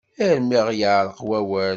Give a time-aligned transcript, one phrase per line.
[0.27, 1.69] Armi ɣ-yeɛreq wawal.